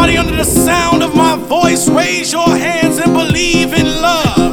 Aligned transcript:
Everybody 0.00 0.16
under 0.16 0.36
the 0.36 0.44
sound 0.44 1.02
of 1.02 1.16
my 1.16 1.34
voice, 1.34 1.88
raise 1.88 2.32
your 2.32 2.48
hands 2.56 2.98
and 2.98 3.12
believe 3.12 3.74
in 3.74 3.84
love. 4.00 4.47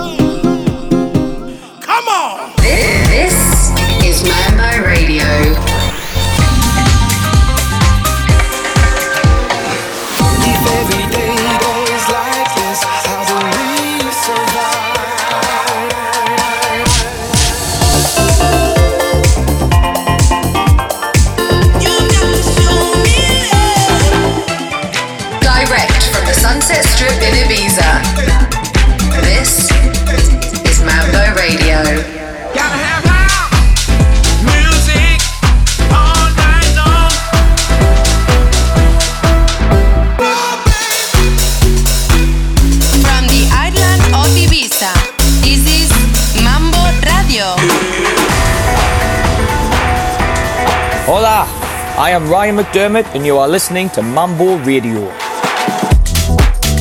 I 51.97 52.09
am 52.09 52.29
Ryan 52.29 52.57
McDermott, 52.57 53.05
and 53.15 53.25
you 53.25 53.37
are 53.37 53.47
listening 53.47 53.89
to 53.91 54.01
Mambo 54.01 54.57
Radio. 54.65 55.17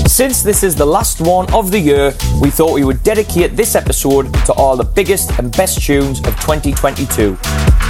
Since 0.08 0.42
this 0.42 0.64
is 0.64 0.74
the 0.74 0.84
last 0.84 1.20
one 1.20 1.48
of 1.54 1.70
the 1.70 1.78
year, 1.78 2.12
we 2.42 2.50
thought 2.50 2.72
we 2.72 2.82
would 2.82 3.00
dedicate 3.04 3.54
this 3.56 3.76
episode 3.76 4.34
to 4.44 4.52
all 4.54 4.76
the 4.76 4.82
biggest 4.82 5.38
and 5.38 5.56
best 5.56 5.80
tunes 5.80 6.18
of 6.18 6.34
2022. 6.40 7.38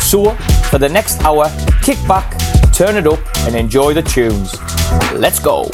So, 0.01 0.35
for 0.69 0.77
the 0.77 0.91
next 0.91 1.23
hour, 1.23 1.51
kick 1.81 1.97
back, 2.07 2.39
turn 2.75 2.95
it 2.97 3.07
up, 3.07 3.21
and 3.47 3.57
enjoy 3.57 3.95
the 3.95 4.03
tunes. 4.03 4.55
Let's 5.15 5.39
go! 5.39 5.71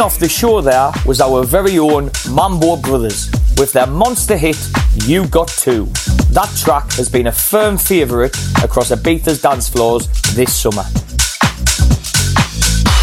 Kicking 0.00 0.12
off 0.12 0.18
the 0.18 0.30
show 0.30 0.62
there 0.62 0.90
was 1.04 1.20
our 1.20 1.44
very 1.44 1.78
own 1.78 2.10
Mambo 2.30 2.76
Brothers 2.76 3.30
with 3.58 3.74
their 3.74 3.86
monster 3.86 4.34
hit, 4.34 4.56
You 5.04 5.26
Got 5.28 5.48
Two. 5.48 5.84
That 6.32 6.50
track 6.56 6.90
has 6.92 7.10
been 7.10 7.26
a 7.26 7.32
firm 7.32 7.76
favourite 7.76 8.34
across 8.64 8.90
Ibiza's 8.92 9.42
dance 9.42 9.68
floors 9.68 10.08
this 10.34 10.54
summer. 10.54 10.84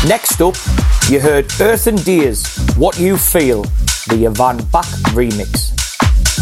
Next 0.09 0.41
up, 0.41 0.55
you 1.07 1.19
heard 1.19 1.45
Earth 1.61 1.85
n 1.85 1.97
Days, 1.97 2.41
What 2.77 2.97
You 2.97 3.15
Feel, 3.15 3.61
the 4.07 4.25
Yvan 4.25 4.63
Bach 4.71 4.89
remix. 5.13 5.75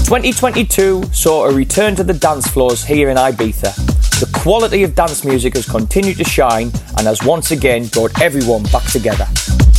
2022 0.05 1.03
saw 1.11 1.47
a 1.47 1.53
return 1.53 1.97
to 1.97 2.03
the 2.05 2.13
dance 2.13 2.47
floors 2.47 2.85
here 2.85 3.09
in 3.09 3.17
Ibiza. 3.17 3.75
The 4.21 4.39
quality 4.39 4.83
of 4.83 4.95
dance 4.95 5.25
music 5.25 5.55
has 5.55 5.67
continued 5.67 6.15
to 6.15 6.23
shine 6.23 6.71
and 6.97 7.07
has 7.07 7.21
once 7.23 7.51
again 7.51 7.87
brought 7.87 8.21
everyone 8.21 8.63
back 8.71 8.83
together. 8.83 9.27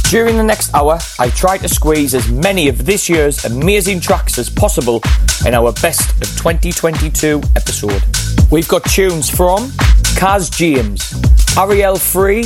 During 0.08 0.36
the 0.36 0.44
next 0.44 0.72
hour, 0.72 1.00
I 1.18 1.30
try 1.30 1.58
to 1.58 1.68
squeeze 1.68 2.14
as 2.14 2.30
many 2.30 2.68
of 2.68 2.86
this 2.86 3.08
year's 3.08 3.44
amazing 3.44 3.98
tracks 3.98 4.38
as 4.38 4.48
possible 4.48 5.02
in 5.44 5.52
our 5.52 5.72
Best 5.72 6.10
of 6.22 6.28
2022 6.38 7.42
episode. 7.56 8.04
We've 8.48 8.68
got 8.68 8.84
tunes 8.84 9.28
from 9.28 9.68
Kaz 10.14 10.56
James, 10.56 11.10
Arielle 11.56 11.98
Free, 12.00 12.44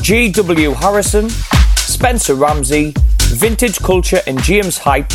G.W. 0.00 0.70
Harrison, 0.74 1.28
Spencer 1.28 2.36
Ramsay, 2.36 2.94
Vintage 3.22 3.80
Culture 3.80 4.20
and 4.28 4.40
James 4.40 4.78
Hype, 4.78 5.10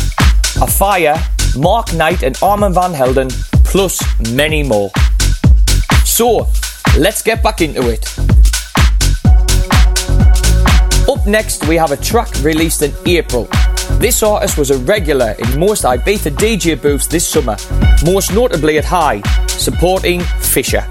Afire, 0.60 1.16
Mark 1.56 1.94
Knight 1.94 2.22
and 2.22 2.36
Armand 2.42 2.74
Van 2.74 2.92
Helden, 2.92 3.28
plus 3.64 3.98
many 4.32 4.62
more. 4.62 4.90
So, 6.04 6.48
let's 6.98 7.22
get 7.22 7.42
back 7.42 7.62
into 7.62 7.88
it. 7.88 8.37
Next, 11.28 11.68
we 11.68 11.76
have 11.76 11.92
a 11.92 11.96
track 11.98 12.42
released 12.42 12.80
in 12.80 12.94
April. 13.04 13.48
This 13.98 14.22
artist 14.22 14.56
was 14.56 14.70
a 14.70 14.78
regular 14.78 15.32
in 15.38 15.60
most 15.60 15.84
Ibiza 15.84 16.30
DJ 16.30 16.80
booths 16.80 17.06
this 17.06 17.28
summer, 17.28 17.54
most 18.02 18.32
notably 18.32 18.78
at 18.78 18.84
Hï, 18.86 19.22
supporting 19.50 20.20
Fisher. 20.40 20.86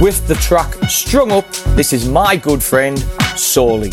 With 0.00 0.26
the 0.26 0.36
track 0.40 0.72
Strung 0.88 1.32
Up, 1.32 1.50
this 1.76 1.92
is 1.92 2.08
my 2.08 2.34
good 2.34 2.62
friend, 2.62 2.98
Sorley. 3.36 3.90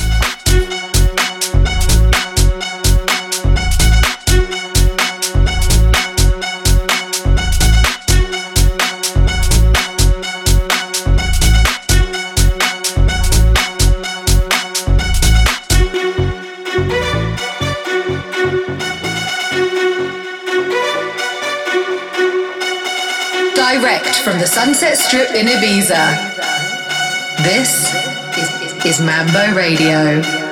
Direct 23.79 24.17
from 24.17 24.39
the 24.39 24.45
Sunset 24.45 24.97
Strip 24.97 25.29
in 25.31 25.45
Ibiza. 25.45 26.35
This 27.43 27.87
is, 28.37 28.85
is 28.85 28.99
Mambo 28.99 29.55
Radio. 29.55 30.48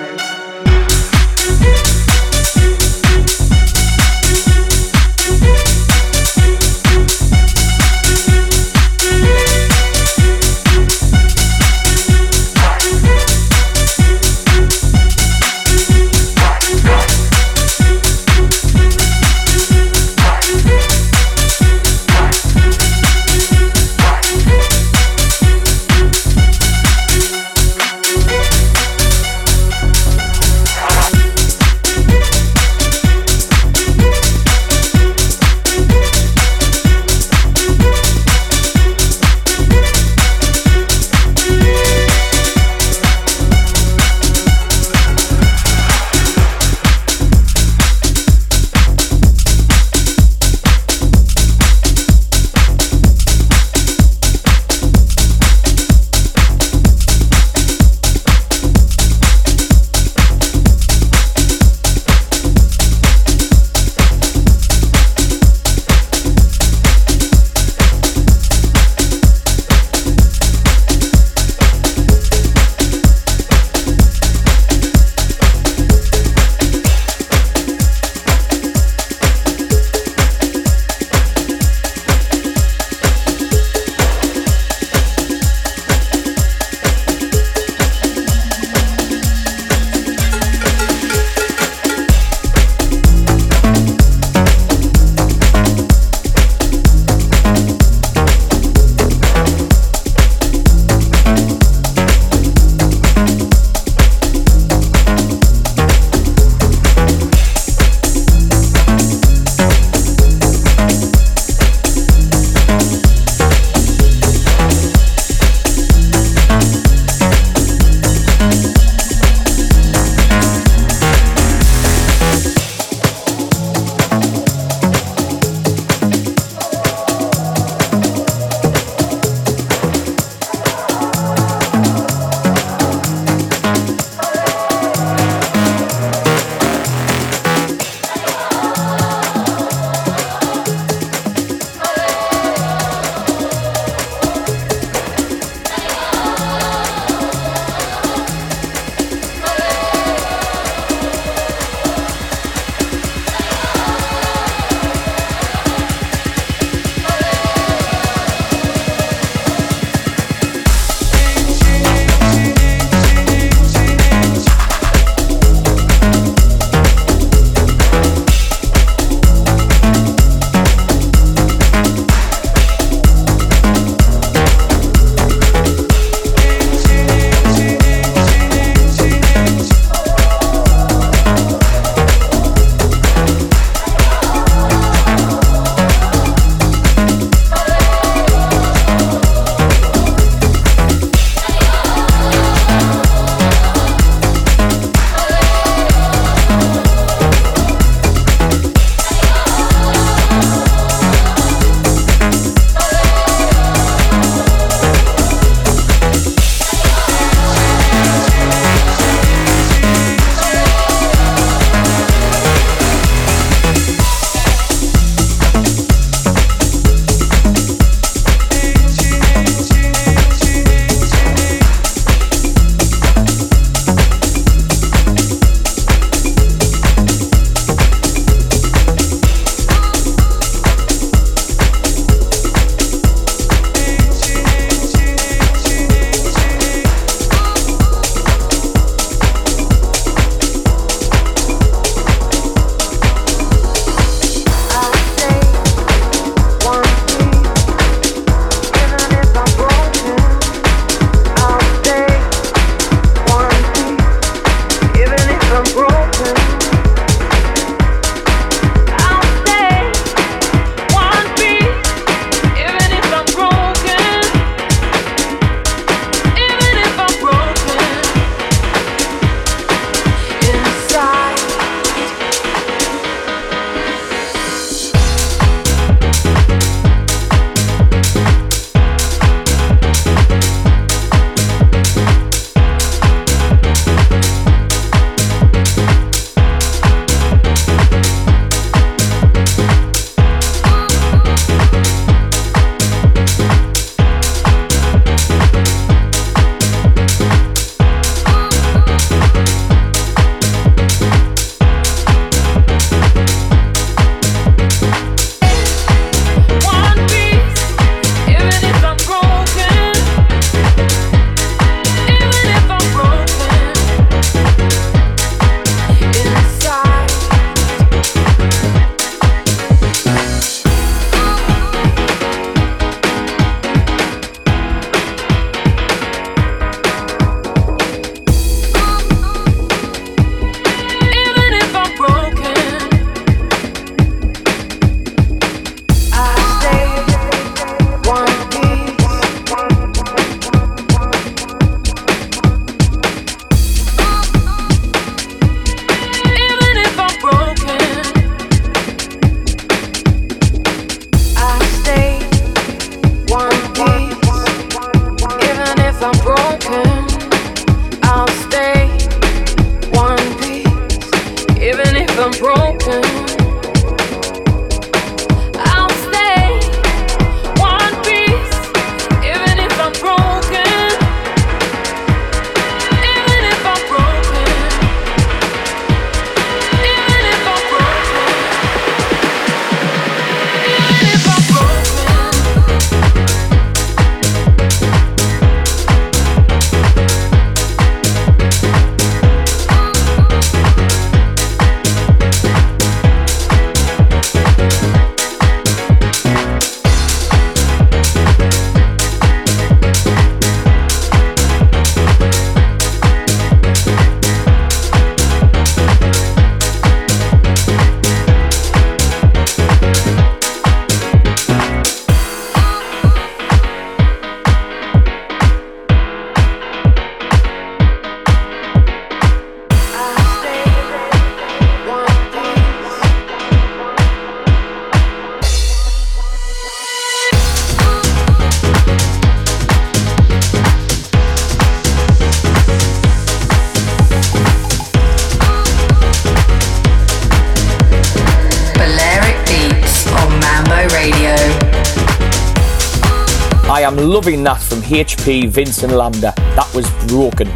From 444.77 444.85
HP 444.91 445.49
Vince 445.49 445.81
& 445.83 445.83
Lambda. 445.83 446.33
That 446.37 446.71
was 446.75 446.87
broken. 447.07 447.47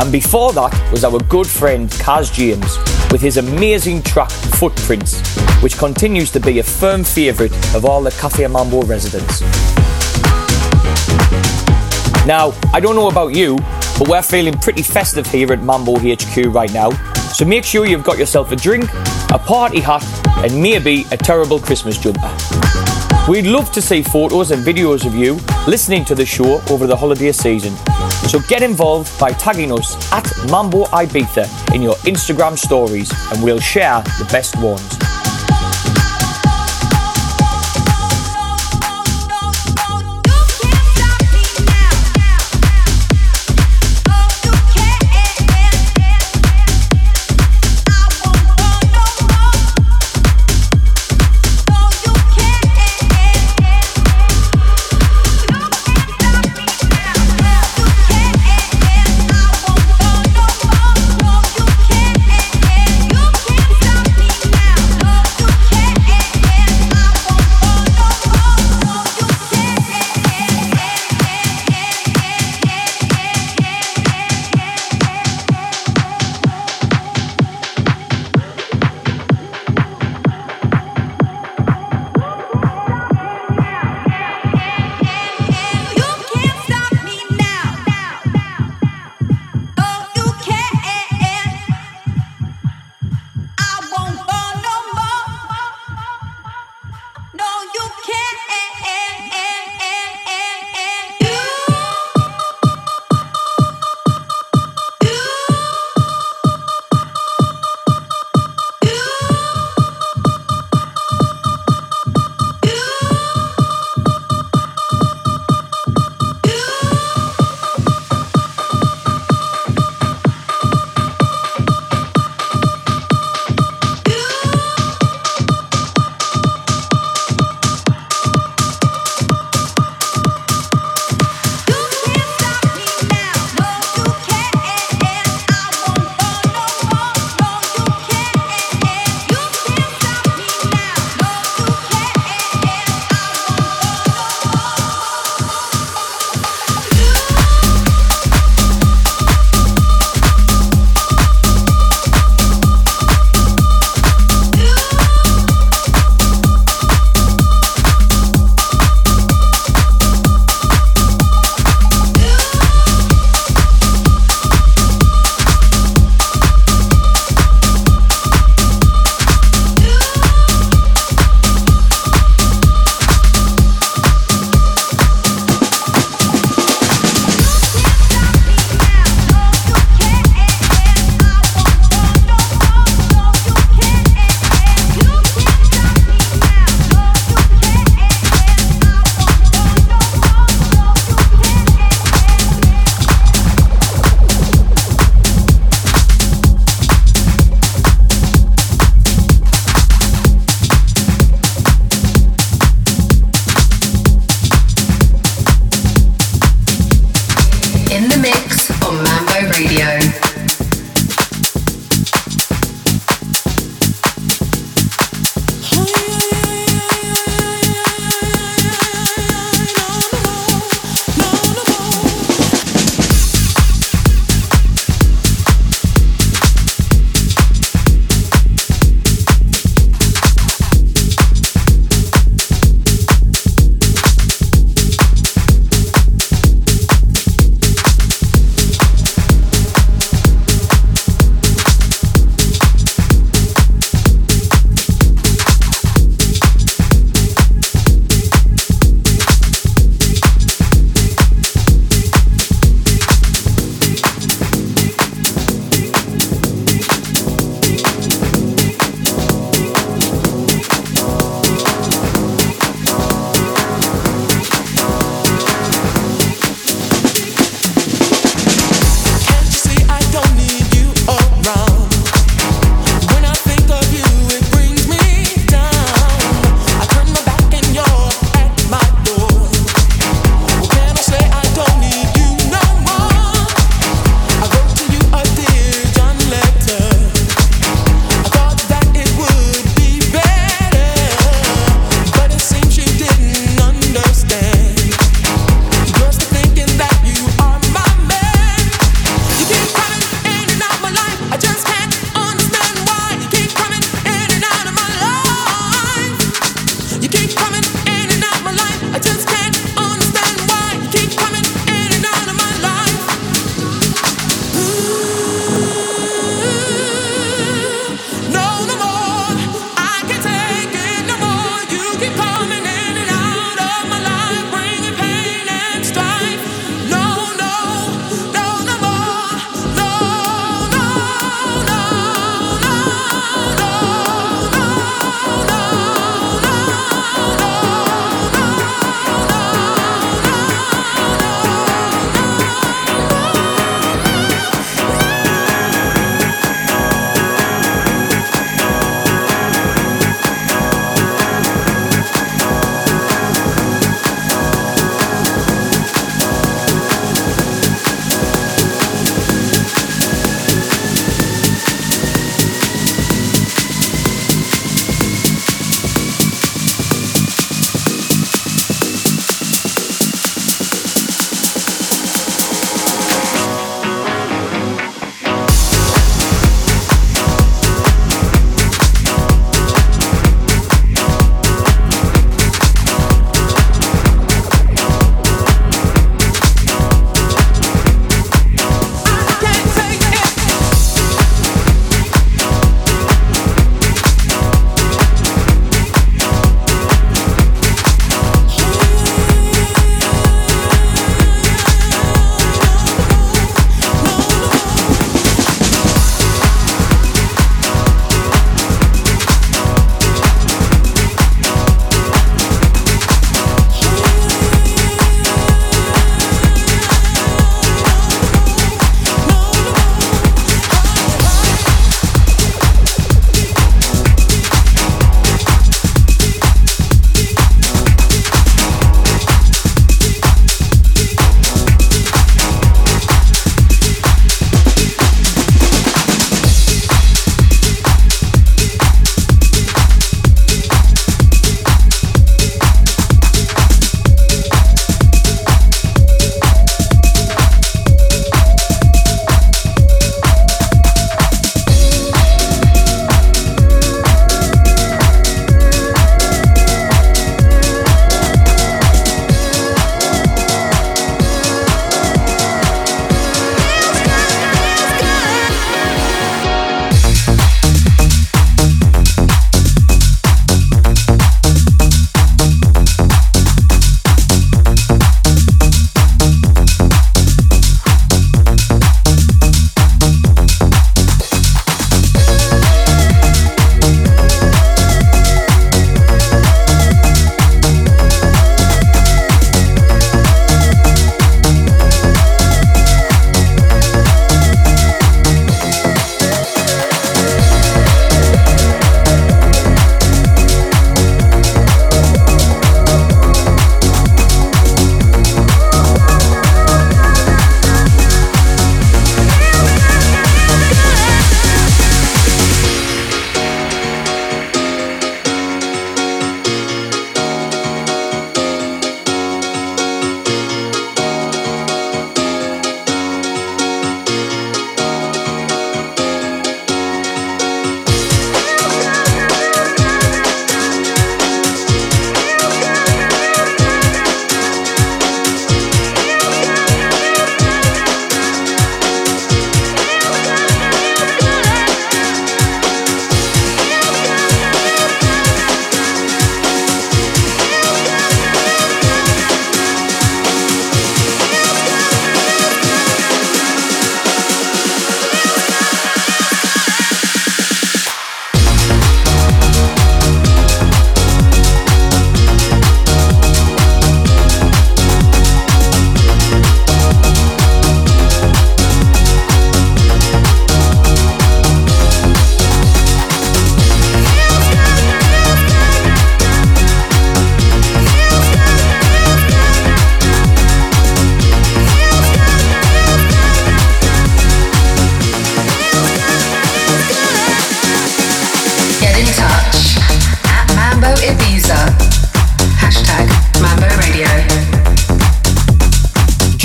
And 0.00 0.10
before 0.10 0.52
that 0.54 0.90
was 0.90 1.04
our 1.04 1.20
good 1.20 1.46
friend 1.46 1.88
Kaz 1.88 2.32
James 2.32 2.78
with 3.12 3.20
his 3.20 3.36
amazing 3.36 4.02
track 4.02 4.32
Footprints, 4.32 5.20
which 5.62 5.78
continues 5.78 6.32
to 6.32 6.40
be 6.40 6.58
a 6.58 6.64
firm 6.64 7.04
favourite 7.04 7.52
of 7.76 7.84
all 7.84 8.02
the 8.02 8.10
Cafe 8.10 8.44
Mambo 8.48 8.82
residents. 8.86 9.40
Now, 12.26 12.52
I 12.72 12.80
don't 12.80 12.96
know 12.96 13.08
about 13.08 13.36
you, 13.36 13.56
but 13.96 14.08
we're 14.08 14.20
feeling 14.20 14.54
pretty 14.54 14.82
festive 14.82 15.28
here 15.28 15.52
at 15.52 15.62
Mambo 15.62 15.94
HQ 16.00 16.52
right 16.52 16.72
now. 16.72 16.90
So 17.34 17.44
make 17.44 17.62
sure 17.62 17.86
you've 17.86 18.02
got 18.02 18.18
yourself 18.18 18.50
a 18.50 18.56
drink, 18.56 18.92
a 19.32 19.38
party 19.38 19.78
hat, 19.78 20.04
and 20.38 20.60
maybe 20.60 21.04
a 21.12 21.16
terrible 21.16 21.60
Christmas 21.60 21.98
jumper. 21.98 22.36
We'd 23.28 23.46
love 23.46 23.70
to 23.72 23.80
see 23.80 24.02
photos 24.02 24.50
and 24.50 24.66
videos 24.66 25.06
of 25.06 25.14
you 25.14 25.38
listening 25.66 26.04
to 26.04 26.14
the 26.14 26.26
show 26.26 26.60
over 26.70 26.86
the 26.86 26.96
holiday 26.96 27.32
season. 27.32 27.74
So 28.28 28.38
get 28.40 28.62
involved 28.62 29.18
by 29.18 29.32
tagging 29.32 29.72
us 29.72 29.96
at 30.12 30.30
Mambo 30.50 30.84
Ibiza 30.86 31.74
in 31.74 31.82
your 31.82 31.94
Instagram 32.04 32.58
stories 32.58 33.10
and 33.32 33.42
we'll 33.42 33.60
share 33.60 34.02
the 34.18 34.28
best 34.30 34.56
ones. 34.60 35.13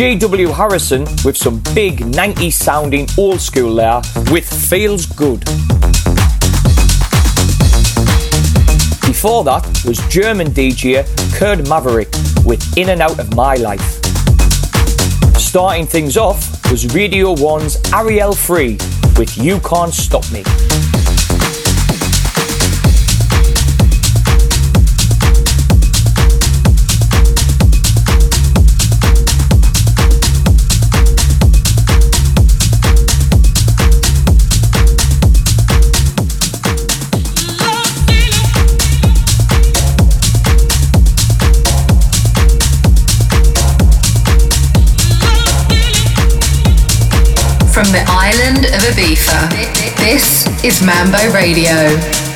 G.W. 0.10 0.48
Harrison 0.48 1.04
with 1.24 1.38
some 1.38 1.62
big 1.76 2.00
90s 2.00 2.54
sounding 2.54 3.08
old 3.16 3.40
school 3.40 3.76
there 3.76 4.02
with 4.32 4.50
Feels 4.68 5.06
Good. 5.06 5.42
Before 9.06 9.44
that 9.44 9.70
was 9.86 10.00
German 10.10 10.48
DJ 10.48 11.06
Kurd 11.38 11.70
Maverick 11.70 12.10
with 12.44 12.76
In 12.76 12.90
and 12.90 13.04
Out 13.04 13.20
of 13.20 13.36
My 13.36 13.54
Life. 13.54 14.04
Starting 15.38 15.86
things 15.86 16.18
off 16.18 16.60
was 16.72 16.92
Radio 16.96 17.36
1's 17.36 17.78
Arielle 17.92 18.36
Free 18.36 18.80
with 19.16 19.38
You 19.38 19.60
Can't 19.60 19.94
Stop 19.94 20.24
Me. 20.32 20.44
Island 48.30 48.66
of 48.66 48.82
Ibiza, 48.94 49.50
this 49.98 50.46
is 50.64 50.84
Mambo 50.86 51.34
Radio. 51.34 52.29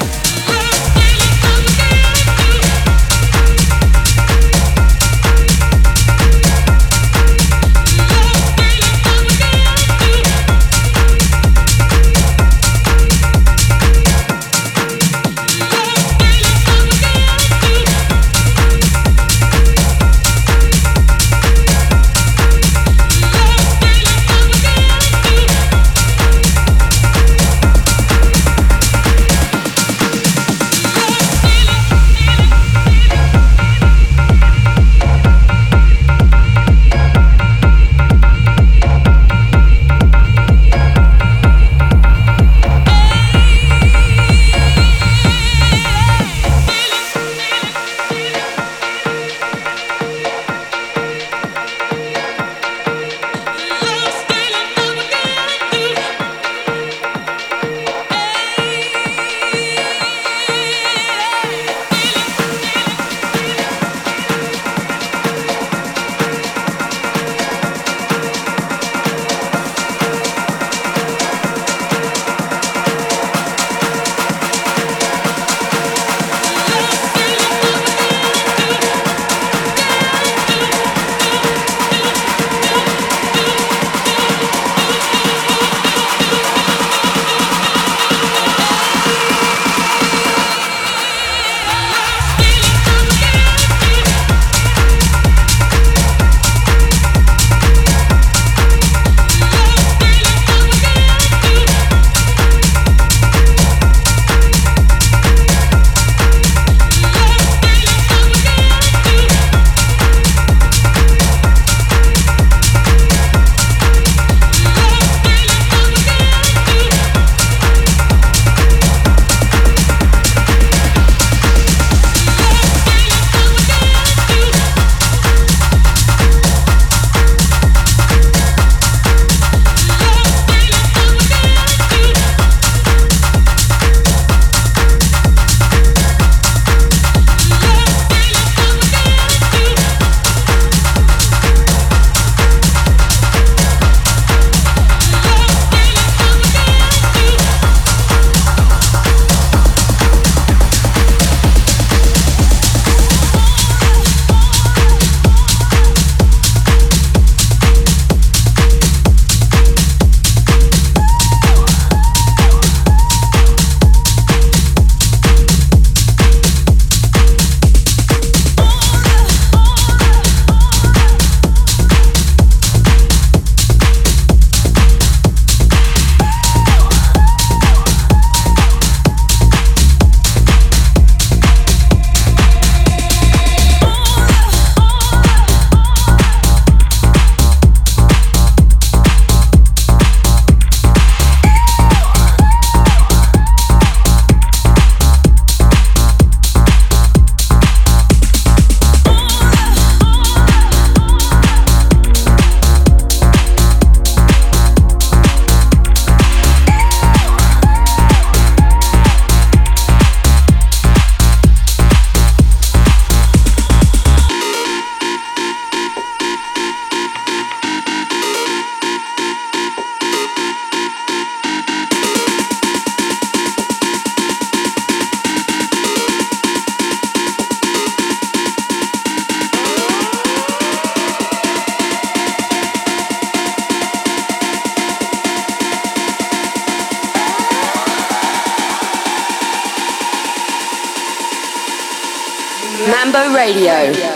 Mambo 243.84 244.13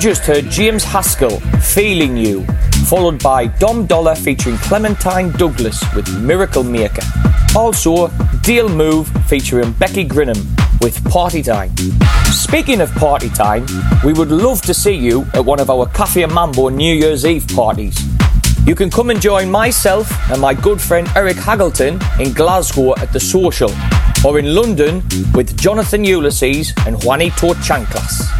just 0.00 0.22
heard 0.22 0.48
James 0.48 0.82
Haskell, 0.82 1.40
Feeling 1.60 2.16
You, 2.16 2.46
followed 2.86 3.22
by 3.22 3.48
Dom 3.48 3.84
Dolla 3.84 4.16
featuring 4.16 4.56
Clementine 4.56 5.30
Douglas 5.32 5.84
with 5.94 6.08
Miracle 6.22 6.64
Maker. 6.64 7.02
Also, 7.54 8.08
Deal 8.40 8.70
Move 8.70 9.08
featuring 9.28 9.72
Becky 9.72 10.06
Grinham 10.06 10.38
with 10.80 11.04
Party 11.10 11.42
Time. 11.42 11.70
Speaking 12.32 12.80
of 12.80 12.90
party 12.94 13.28
time, 13.28 13.66
we 14.02 14.14
would 14.14 14.30
love 14.30 14.62
to 14.62 14.72
see 14.72 14.94
you 14.94 15.26
at 15.34 15.44
one 15.44 15.60
of 15.60 15.68
our 15.68 15.86
Cafe 15.88 16.24
Mambo 16.24 16.70
New 16.70 16.94
Year's 16.94 17.26
Eve 17.26 17.46
parties. 17.48 17.94
You 18.64 18.74
can 18.74 18.88
come 18.88 19.10
and 19.10 19.20
join 19.20 19.50
myself 19.50 20.10
and 20.30 20.40
my 20.40 20.54
good 20.54 20.80
friend 20.80 21.06
Eric 21.14 21.36
Haggleton 21.36 22.00
in 22.18 22.32
Glasgow 22.32 22.96
at 22.96 23.12
the 23.12 23.20
Social, 23.20 23.70
or 24.24 24.38
in 24.38 24.54
London 24.54 25.02
with 25.34 25.58
Jonathan 25.60 26.04
Ulysses 26.04 26.72
and 26.86 27.02
Juanito 27.04 27.52
Chanclas. 27.54 28.30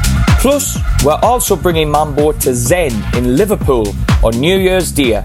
Plus, 0.40 0.78
we're 1.04 1.20
also 1.22 1.54
bringing 1.54 1.90
Mambo 1.90 2.32
to 2.32 2.54
Zen 2.54 2.92
in 3.14 3.36
Liverpool 3.36 3.86
on 4.24 4.40
New 4.40 4.56
Year's 4.56 4.90
Day. 4.90 5.22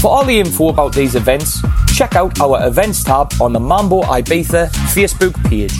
For 0.00 0.08
all 0.08 0.24
the 0.24 0.38
info 0.38 0.68
about 0.68 0.94
these 0.94 1.16
events, 1.16 1.60
check 1.96 2.14
out 2.14 2.40
our 2.40 2.64
events 2.68 3.02
tab 3.02 3.32
on 3.40 3.52
the 3.52 3.58
Mambo 3.58 4.02
Ibiza 4.02 4.68
Facebook 4.94 5.34
page. 5.50 5.72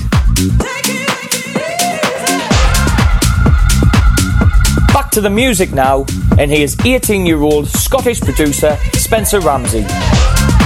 Back 4.92 5.12
to 5.12 5.20
the 5.20 5.30
music 5.30 5.72
now, 5.72 6.04
and 6.36 6.50
here's 6.50 6.76
18 6.84 7.24
year 7.24 7.40
old 7.40 7.68
Scottish 7.68 8.20
producer 8.20 8.76
Spencer 8.94 9.38
Ramsay 9.38 9.86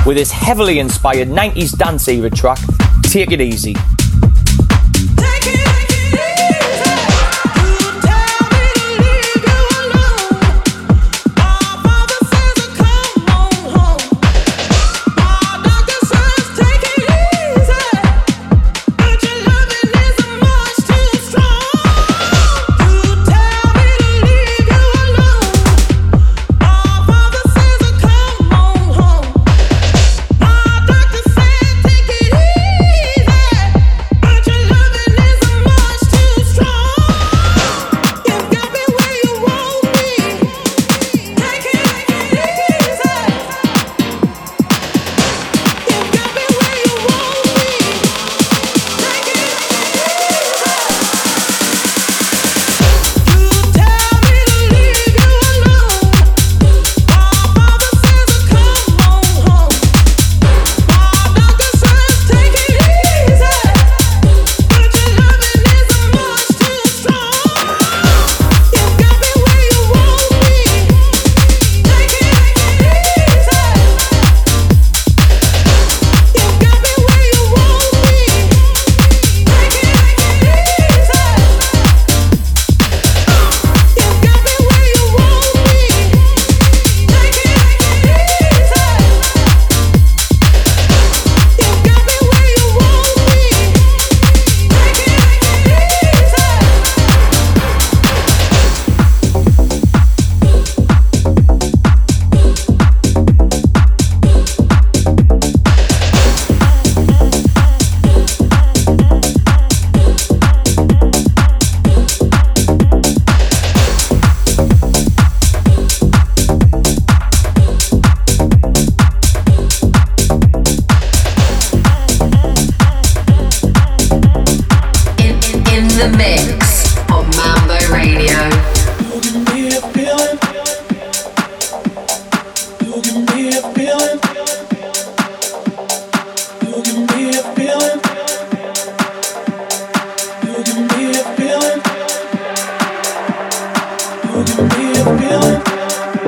with 0.07 0.17
his 0.17 0.33
heavily 0.33 0.79
inspired 0.79 1.29
90s 1.29 1.77
dance 1.77 2.09
era 2.09 2.31
track, 2.31 2.61
Take 3.03 3.33
It 3.33 3.43
Easy. 3.43 3.75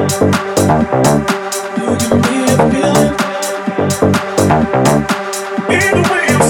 Do 0.09 0.15
you 1.85 1.99
feel 1.99 2.47
the 2.49 2.71
feeling? 2.73 3.13
In 5.71 6.03
the 6.03 6.09
way 6.11 6.25
you 6.33 6.43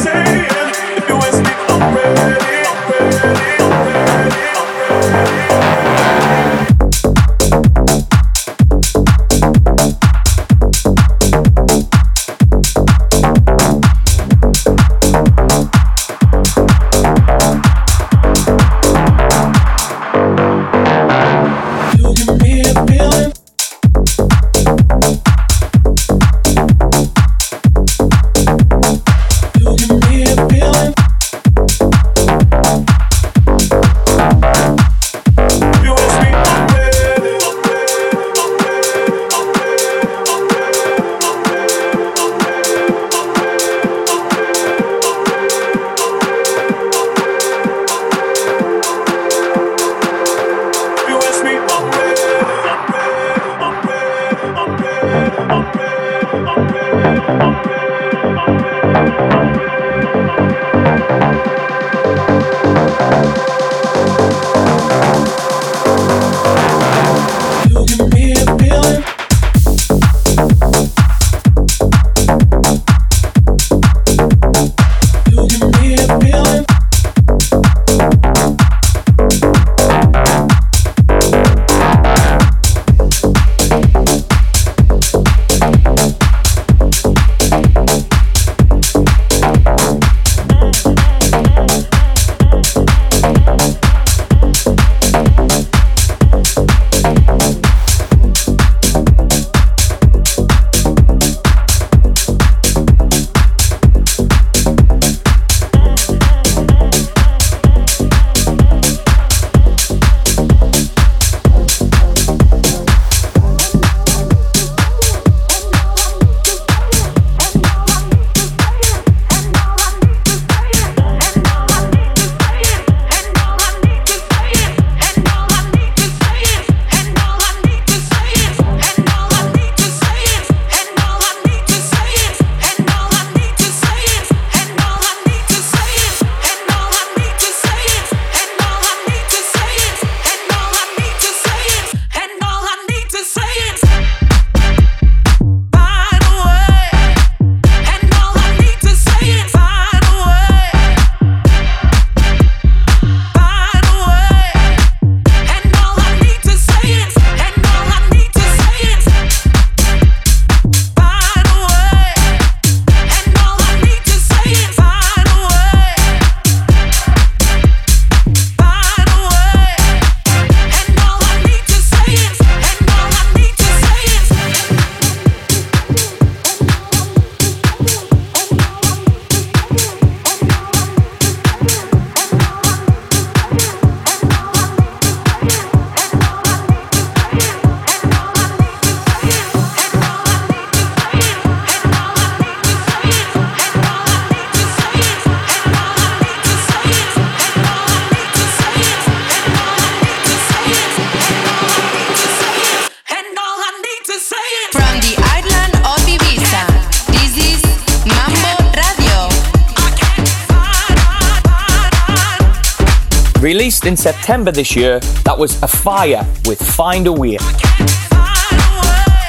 released 213.48 213.86
in 213.86 213.96
September 213.96 214.52
this 214.52 214.76
year, 214.76 215.00
that 215.24 215.34
was 215.38 215.62
A 215.62 215.66
Fire 215.66 216.22
with 216.44 216.60
Find 216.60 217.06
a 217.06 217.12
Way. 217.12 217.38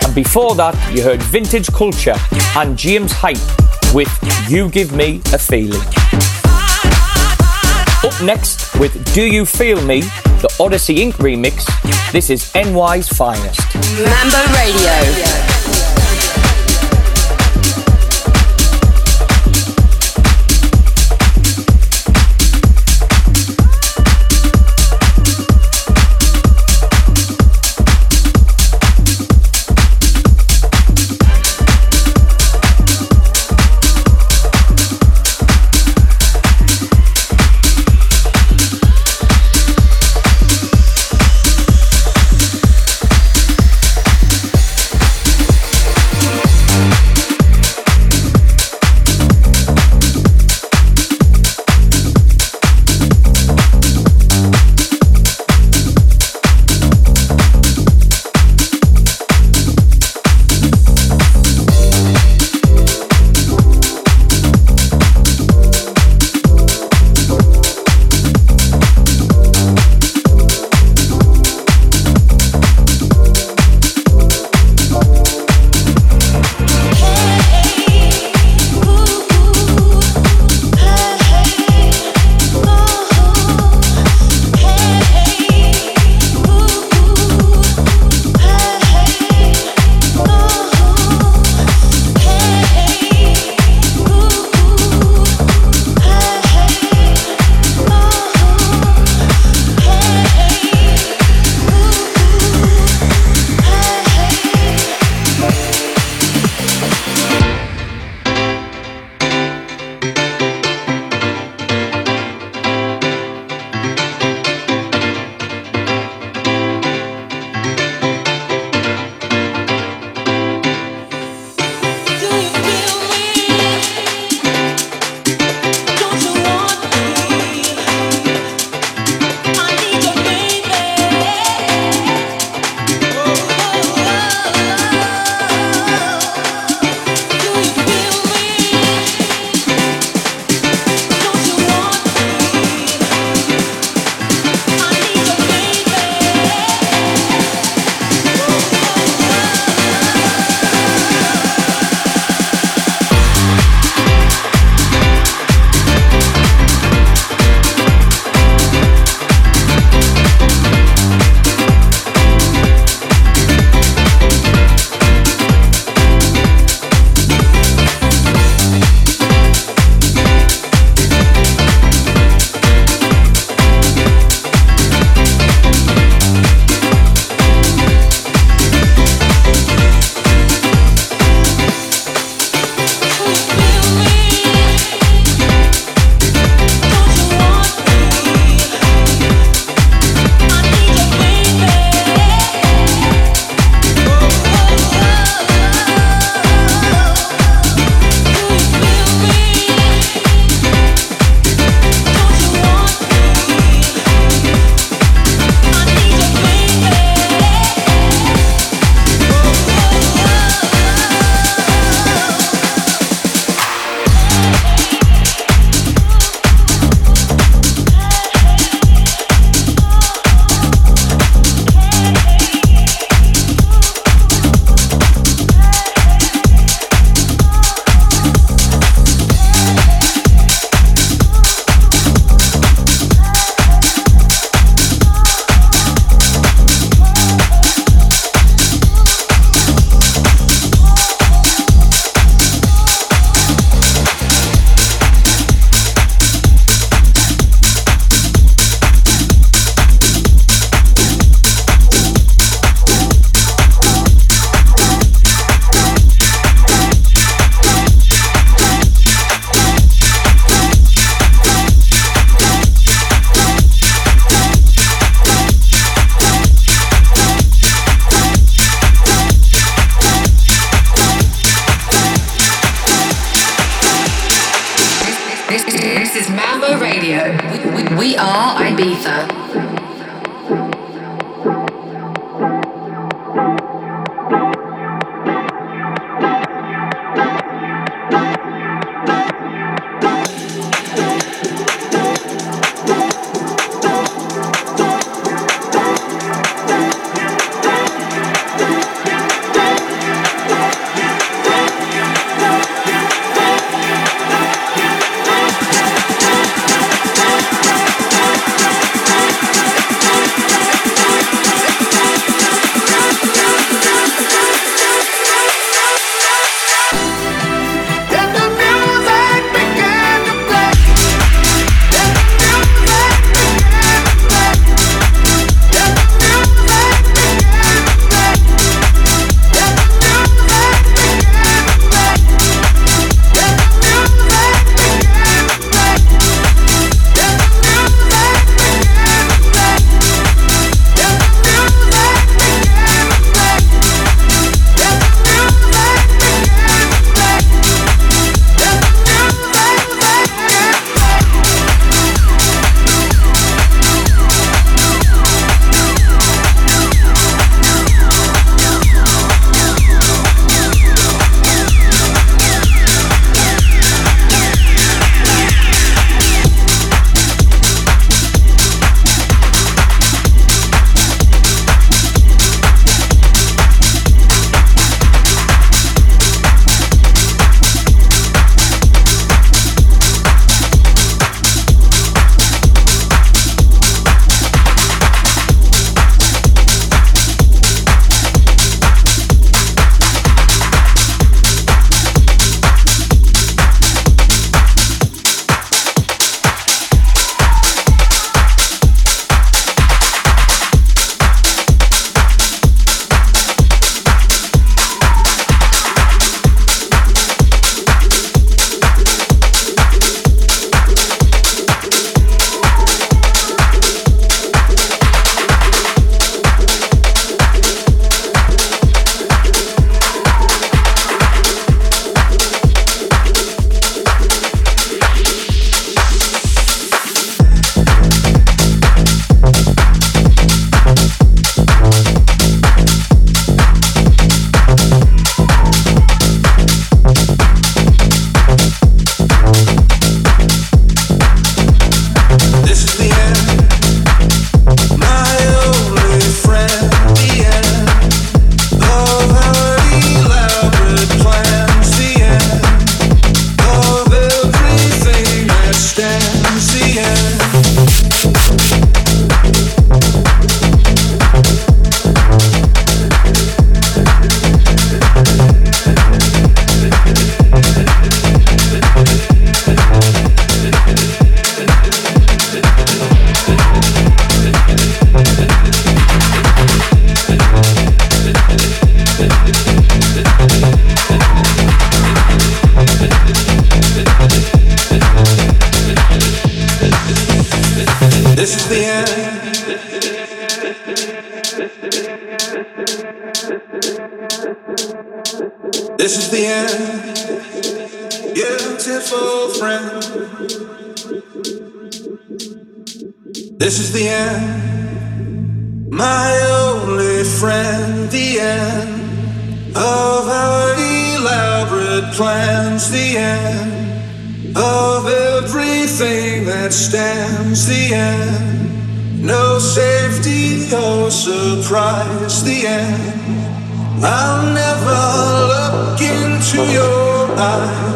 And 0.04 0.14
before 0.14 0.56
that, 0.56 0.76
you 0.94 1.02
heard 1.02 1.24
Vintage 1.24 1.72
Culture 1.72 2.18
and 2.58 2.78
James 2.78 3.14
Hype 3.14 3.40
with 3.94 4.12
You 4.50 4.68
Give 4.68 4.92
Me 4.92 5.22
a 5.32 5.38
Feeling. 5.38 5.80
Up 8.04 8.22
next 8.22 8.78
with 8.78 8.94
Do 9.14 9.24
You 9.24 9.46
Feel 9.46 9.82
Me, 9.86 10.02
the 10.42 10.54
Odyssey 10.60 10.96
Inc. 10.98 11.14
remix, 11.14 11.64
this 12.12 12.30
is 12.30 12.52
NY's 12.54 13.08
finest. 13.08 13.74
Mambo 14.04 14.42
Radio. 14.52 15.59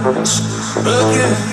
Again. 0.05 1.43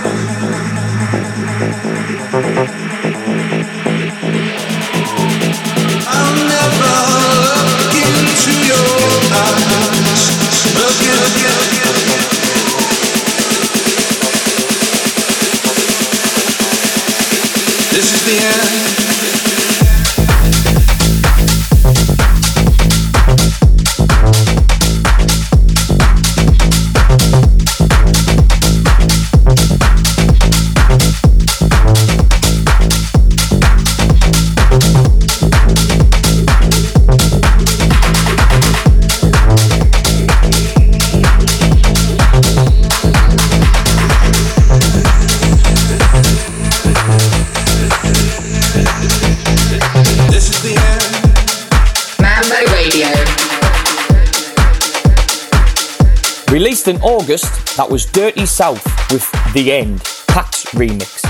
That 57.80 57.90
was 57.90 58.04
Dirty 58.04 58.44
South 58.44 58.84
with 59.10 59.26
The 59.54 59.72
End, 59.72 60.00
Pax 60.28 60.66
remix. 60.74 61.22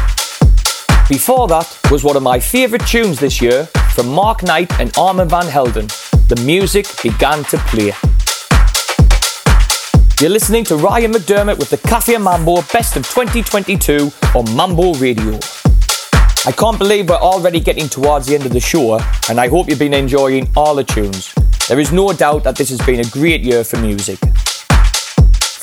Before 1.09 1.47
that 1.47 1.79
was 1.93 2.03
one 2.03 2.17
of 2.17 2.25
my 2.25 2.41
favourite 2.41 2.85
tunes 2.89 3.21
this 3.21 3.41
year 3.41 3.67
from 3.95 4.09
Mark 4.09 4.43
Knight 4.43 4.69
and 4.81 4.93
Armand 4.99 5.31
Van 5.31 5.47
Helden. 5.47 5.87
The 6.27 6.43
music 6.45 6.87
began 7.05 7.45
to 7.45 7.59
play. 7.69 7.93
You're 10.21 10.31
listening 10.31 10.65
to 10.65 10.77
Ryan 10.77 11.13
McDermott 11.13 11.57
with 11.57 11.71
the 11.71 11.79
Cafe 11.89 12.17
Mambo 12.17 12.63
Best 12.73 12.97
of 12.97 13.07
2022 13.07 14.11
on 14.35 14.57
Mambo 14.57 14.95
Radio. 14.95 15.39
I 16.47 16.51
can't 16.51 16.81
believe 16.81 17.11
we're 17.11 17.15
already 17.15 17.61
getting 17.61 17.89
towards 17.89 18.27
the 18.27 18.35
end 18.35 18.45
of 18.45 18.53
the 18.53 18.59
show, 18.59 18.99
and 19.29 19.39
I 19.39 19.47
hope 19.47 19.69
you've 19.69 19.79
been 19.79 19.95
enjoying 19.95 20.51
all 20.57 20.75
the 20.75 20.83
tunes. 20.83 21.33
There 21.69 21.79
is 21.79 21.93
no 21.93 22.13
doubt 22.13 22.43
that 22.43 22.57
this 22.57 22.71
has 22.71 22.81
been 22.85 22.99
a 22.99 23.09
great 23.11 23.43
year 23.43 23.63
for 23.63 23.77
music. 23.77 24.19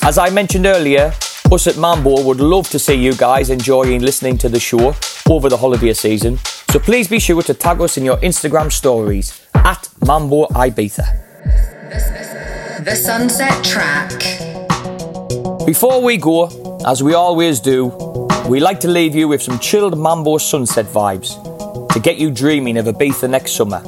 As 0.08 0.18
I 0.18 0.30
mentioned 0.30 0.66
earlier, 0.66 1.14
us 1.52 1.68
at 1.68 1.76
Mambo 1.76 2.24
would 2.24 2.40
love 2.40 2.70
to 2.70 2.80
see 2.80 2.94
you 2.94 3.14
guys 3.14 3.50
enjoying 3.50 4.02
listening 4.02 4.38
to 4.38 4.48
the 4.48 4.58
show 4.58 4.96
over 5.30 5.50
the 5.50 5.58
holiday 5.58 5.92
season, 5.92 6.38
so 6.72 6.80
please 6.80 7.10
be 7.10 7.20
sure 7.20 7.42
to 7.42 7.54
tag 7.54 7.82
us 7.82 7.98
in 7.98 8.06
your 8.06 8.16
Instagram 8.20 8.72
stories 8.72 9.46
at 9.54 9.90
Mambo 10.06 10.46
Ibiza. 10.48 11.06
The 12.86 12.96
Sunset 12.96 13.62
Track. 13.66 14.18
Before 15.66 16.02
we 16.02 16.16
go, 16.16 16.80
as 16.88 17.04
we 17.04 17.14
always 17.14 17.60
do, 17.60 17.88
we 18.48 18.62
like 18.62 18.80
to 18.80 18.88
leave 18.88 19.14
you 19.14 19.28
with 19.28 19.42
some 19.42 19.60
chilled 19.60 19.98
Mambo 19.98 20.38
sunset 20.38 20.86
vibes 20.86 21.36
to 21.92 22.00
get 22.00 22.16
you 22.16 22.32
dreaming 22.32 22.78
of 22.78 22.86
Ibiza 22.86 23.30
next 23.30 23.58
summer. 23.58 23.82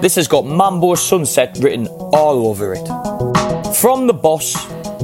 This 0.00 0.14
has 0.14 0.26
got 0.26 0.46
Mambo 0.46 0.94
Sunset 0.94 1.58
written 1.58 1.88
all 1.88 2.46
over 2.46 2.72
it. 2.72 2.86
From 3.76 4.06
the 4.06 4.14
boss, 4.14 4.56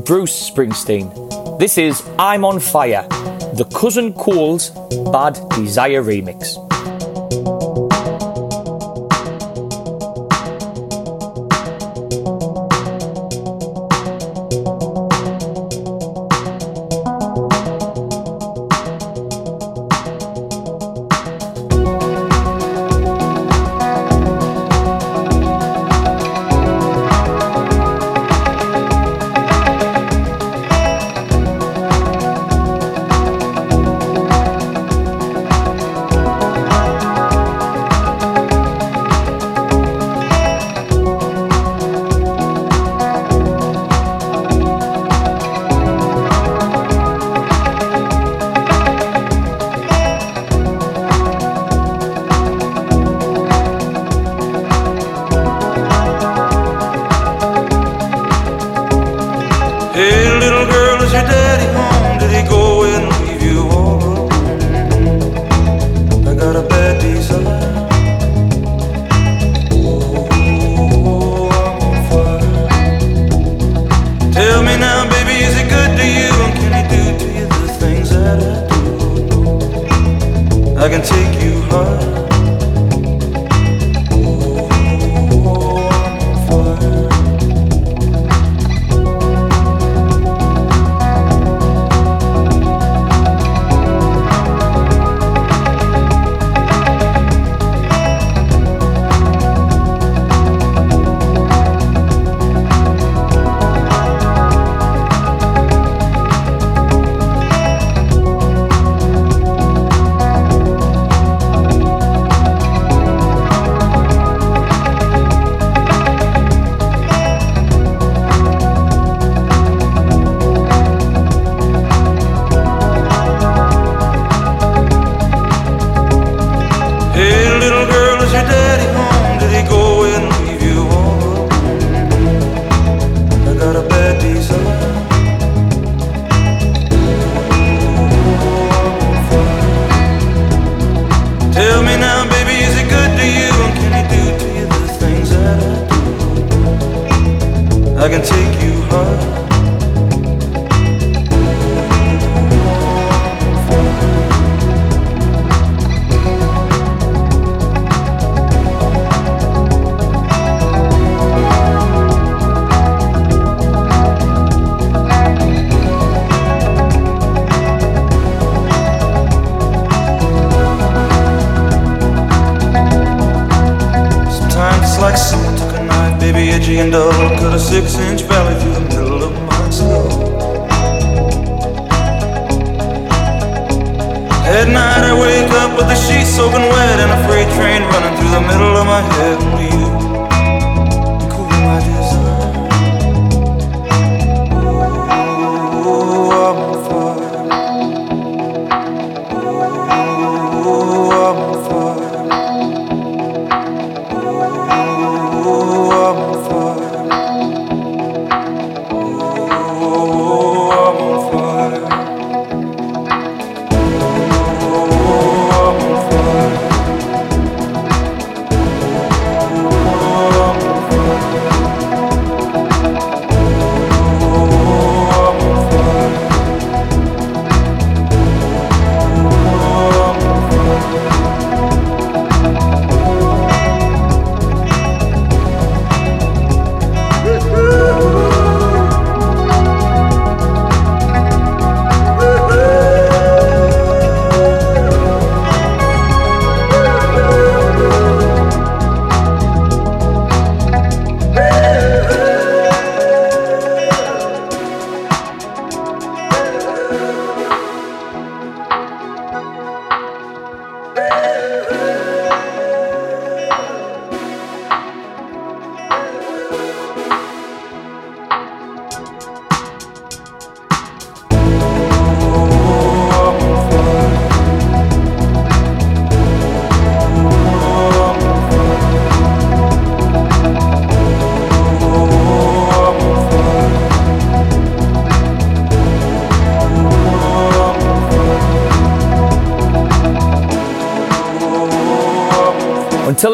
Bruce 0.09 0.51
Springsteen. 0.51 1.59
This 1.59 1.77
is 1.77 2.03
I'm 2.19 2.43
on 2.43 2.61
Fire, 2.61 3.07
the 3.53 3.71
Cousin 3.75 4.15
Cole's 4.15 4.71
Bad 5.13 5.35
Desire 5.51 6.03
remix. 6.03 6.68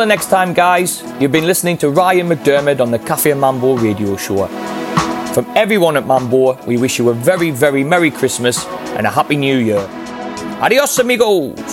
The 0.04 0.08
next 0.08 0.26
time, 0.26 0.52
guys, 0.52 1.02
you've 1.18 1.32
been 1.32 1.46
listening 1.46 1.78
to 1.78 1.88
Ryan 1.88 2.28
McDermott 2.28 2.78
on 2.78 2.90
the 2.90 2.98
Cafe 2.98 3.32
Mambo 3.32 3.74
radio 3.78 4.18
show. 4.18 4.46
From 5.32 5.46
everyone 5.56 5.96
at 5.96 6.06
Mambo, 6.06 6.62
we 6.66 6.76
wish 6.76 6.98
you 6.98 7.08
a 7.08 7.14
very, 7.14 7.50
very 7.50 7.82
Merry 7.82 8.10
Christmas 8.10 8.66
and 8.98 9.06
a 9.06 9.10
Happy 9.10 9.34
New 9.34 9.56
Year. 9.56 9.80
Adios, 10.60 10.98
amigos! 10.98 11.63